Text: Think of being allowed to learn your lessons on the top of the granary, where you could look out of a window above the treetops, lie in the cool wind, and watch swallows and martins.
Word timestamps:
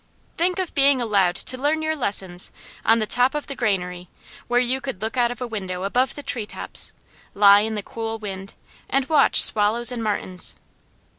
Think 0.35 0.57
of 0.57 0.73
being 0.73 0.99
allowed 0.99 1.35
to 1.35 1.59
learn 1.59 1.83
your 1.83 1.95
lessons 1.95 2.51
on 2.83 2.97
the 2.97 3.05
top 3.05 3.35
of 3.35 3.45
the 3.45 3.53
granary, 3.55 4.09
where 4.47 4.59
you 4.59 4.81
could 4.81 4.99
look 4.99 5.15
out 5.15 5.29
of 5.29 5.41
a 5.41 5.45
window 5.45 5.83
above 5.83 6.15
the 6.15 6.23
treetops, 6.23 6.91
lie 7.35 7.59
in 7.59 7.75
the 7.75 7.83
cool 7.83 8.17
wind, 8.17 8.55
and 8.89 9.07
watch 9.07 9.43
swallows 9.43 9.91
and 9.91 10.03
martins. 10.03 10.55